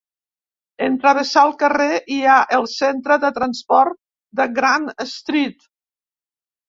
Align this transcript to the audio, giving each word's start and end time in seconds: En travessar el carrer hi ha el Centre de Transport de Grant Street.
En 0.85 0.95
travessar 1.03 1.43
el 1.49 1.51
carrer 1.63 1.99
hi 2.15 2.17
ha 2.25 2.39
el 2.59 2.65
Centre 2.77 3.19
de 3.25 3.33
Transport 3.37 3.97
de 4.41 4.49
Grant 4.59 4.93
Street. 5.13 5.69